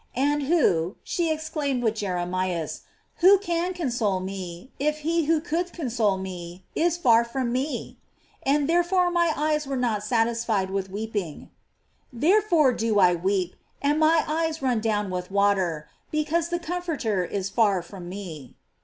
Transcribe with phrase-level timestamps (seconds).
[0.15, 2.81] And who, she exclaimed with Jeremias,
[3.17, 7.99] who can console me if he who could console me is far from me?
[8.41, 11.51] and therefore my eyes are not satisfied with weeping:
[12.11, 17.23] "There fore do I weep, and my eyes run down with water, because the comforter
[17.23, 18.55] is far from me."